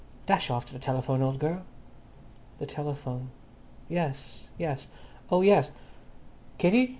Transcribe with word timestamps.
"Dash 0.25 0.49
off 0.49 0.65
to 0.65 0.73
the 0.73 0.79
telephone, 0.79 1.21
old 1.21 1.37
girl." 1.37 1.61
The 2.57 2.65
telephone. 2.65 3.29
"Yes, 3.87 4.47
yes; 4.57 4.87
oh 5.29 5.41
yes. 5.41 5.69
Kitty? 6.57 6.89